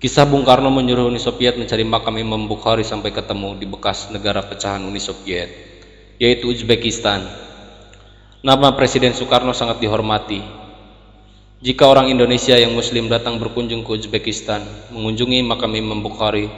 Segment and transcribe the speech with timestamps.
[0.00, 4.40] Kisah Bung Karno menyuruh Uni Soviet mencari makam Imam Bukhari sampai ketemu di bekas negara
[4.40, 5.52] pecahan Uni Soviet,
[6.16, 7.20] yaitu Uzbekistan.
[8.40, 10.40] Nama Presiden Soekarno sangat dihormati.
[11.60, 16.48] Jika orang Indonesia yang Muslim datang berkunjung ke Uzbekistan, mengunjungi makam Imam Bukhari,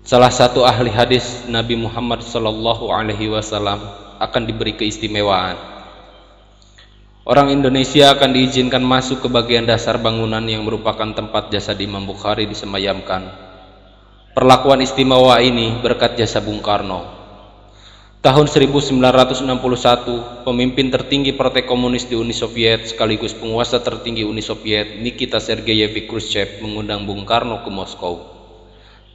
[0.00, 3.84] salah satu ahli hadis Nabi Muhammad Wasallam
[4.16, 5.75] akan diberi keistimewaan.
[7.26, 12.46] Orang Indonesia akan diizinkan masuk ke bagian dasar bangunan yang merupakan tempat jasad Imam Bukhari
[12.46, 13.26] disemayamkan.
[14.30, 17.02] Perlakuan istimewa ini berkat jasa Bung Karno.
[18.22, 25.42] Tahun 1961, pemimpin tertinggi Partai Komunis di Uni Soviet sekaligus penguasa tertinggi Uni Soviet Nikita
[25.42, 28.22] Sergeyevich Khrushchev mengundang Bung Karno ke Moskow.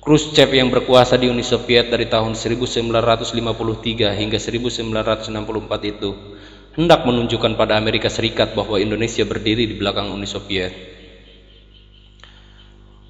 [0.04, 2.92] Khrushchev yang berkuasa di Uni Soviet dari tahun 1953
[4.20, 6.12] hingga 1964 itu
[6.72, 10.72] hendak menunjukkan pada Amerika Serikat bahwa Indonesia berdiri di belakang Uni Soviet.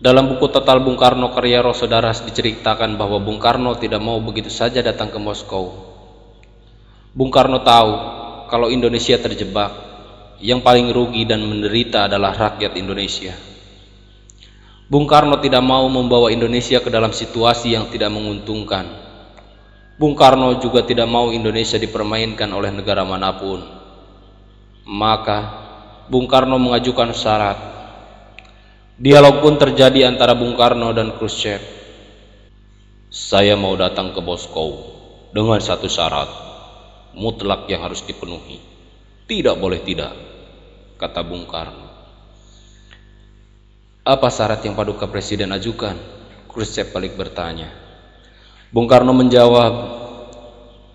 [0.01, 4.81] Dalam buku Total Bung Karno karya Rosodaras diceritakan bahwa Bung Karno tidak mau begitu saja
[4.81, 5.93] datang ke Moskow.
[7.13, 7.91] Bung Karno tahu
[8.49, 9.69] kalau Indonesia terjebak,
[10.41, 13.37] yang paling rugi dan menderita adalah rakyat Indonesia.
[14.89, 19.10] Bung Karno tidak mau membawa Indonesia ke dalam situasi yang tidak menguntungkan
[20.01, 23.61] Bung Karno juga tidak mau Indonesia dipermainkan oleh negara mana pun.
[24.89, 25.39] Maka
[26.09, 27.61] Bung Karno mengajukan syarat.
[28.97, 31.61] Dialog pun terjadi antara Bung Karno dan Khrushchev.
[33.13, 34.89] Saya mau datang ke Moskow
[35.37, 36.33] dengan satu syarat
[37.13, 38.57] mutlak yang harus dipenuhi.
[39.29, 40.17] Tidak boleh tidak,
[40.97, 41.93] kata Bung Karno.
[44.01, 45.93] Apa syarat yang Paduka Presiden ajukan?
[46.49, 47.80] Khrushchev balik bertanya.
[48.71, 49.73] Bung Karno menjawab,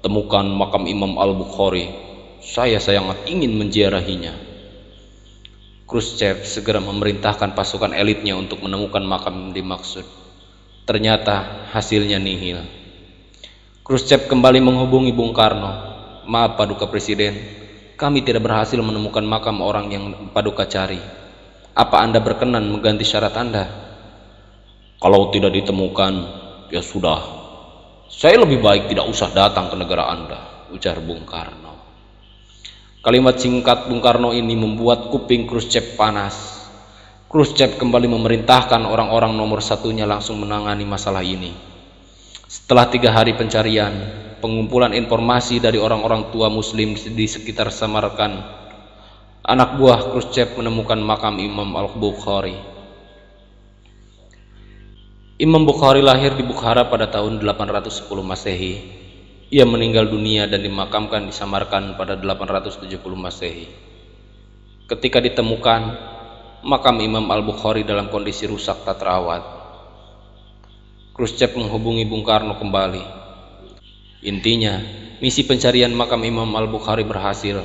[0.00, 1.92] temukan makam Imam Al-Bukhari.
[2.40, 4.32] Saya sangat ingin menziarahinya.
[5.84, 10.08] Khrushchev segera memerintahkan pasukan elitnya untuk menemukan makam dimaksud.
[10.88, 12.64] Ternyata hasilnya nihil.
[13.84, 15.92] Khrushchev kembali menghubungi Bung Karno.
[16.24, 17.36] Maaf Paduka Presiden,
[18.00, 20.96] kami tidak berhasil menemukan makam orang yang Paduka cari.
[21.76, 23.68] Apa Anda berkenan mengganti syarat Anda?
[24.96, 26.12] Kalau tidak ditemukan,
[26.72, 27.35] ya sudah,
[28.06, 31.74] saya lebih baik tidak usah datang ke negara Anda, ujar Bung Karno.
[33.02, 36.62] Kalimat singkat Bung Karno ini membuat kuping Khrushchev panas.
[37.26, 41.50] Khrushchev kembali memerintahkan orang-orang nomor satunya langsung menangani masalah ini.
[42.46, 43.90] Setelah tiga hari pencarian,
[44.38, 48.38] pengumpulan informasi dari orang-orang tua muslim di sekitar Samarkand,
[49.42, 52.75] anak buah Khrushchev menemukan makam Imam Al-Bukhari
[55.36, 58.80] Imam Bukhari lahir di Bukhara pada tahun 810 Masehi.
[59.52, 63.68] Ia meninggal dunia dan dimakamkan di Samarkand pada 870 Masehi.
[64.88, 65.92] Ketika ditemukan,
[66.64, 69.44] makam Imam Al-Bukhari dalam kondisi rusak tak terawat.
[71.12, 73.04] Khrushchev menghubungi Bung Karno kembali.
[74.24, 74.80] Intinya,
[75.20, 77.60] misi pencarian makam Imam Al-Bukhari berhasil.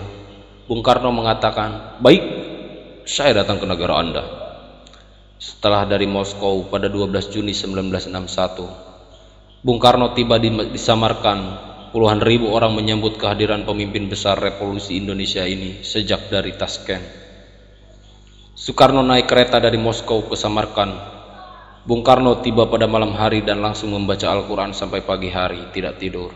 [0.67, 2.23] Bung Karno mengatakan, "Baik,
[3.07, 4.40] saya datang ke negara Anda."
[5.41, 11.73] Setelah dari Moskow pada 12 Juni 1961, Bung Karno tiba di, di Samarkand.
[11.89, 17.01] Puluhan ribu orang menyambut kehadiran pemimpin besar revolusi Indonesia ini sejak dari Tashkent.
[18.53, 20.93] Soekarno naik kereta dari Moskow ke Samarkand.
[21.89, 26.29] Bung Karno tiba pada malam hari dan langsung membaca Al-Quran sampai pagi hari, tidak tidur.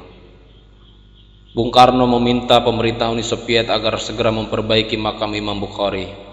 [1.53, 6.24] Bung Karno meminta pemerintah Uni Soviet agar segera memperbaiki makam Imam Bukhari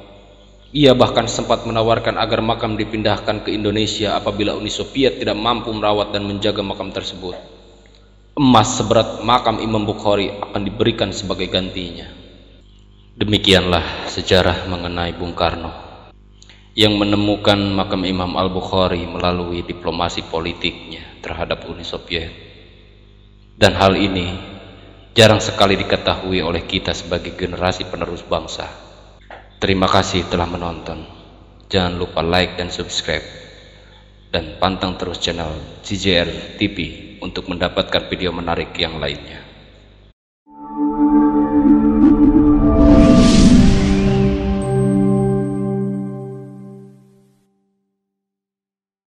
[0.72, 6.16] ia bahkan sempat menawarkan agar makam dipindahkan ke Indonesia apabila Uni Soviet tidak mampu merawat
[6.16, 7.36] dan menjaga makam tersebut.
[8.32, 12.08] Emas seberat makam Imam Bukhari akan diberikan sebagai gantinya.
[13.12, 15.92] Demikianlah sejarah mengenai Bung Karno
[16.72, 22.32] yang menemukan makam Imam Al-Bukhari melalui diplomasi politiknya terhadap Uni Soviet.
[23.52, 24.32] Dan hal ini
[25.12, 28.81] jarang sekali diketahui oleh kita sebagai generasi penerus bangsa.
[29.62, 31.06] Terima kasih telah menonton.
[31.70, 33.22] Jangan lupa like dan subscribe.
[34.26, 35.54] Dan pantang terus channel
[35.86, 36.76] CJR TV
[37.22, 39.51] untuk mendapatkan video menarik yang lainnya.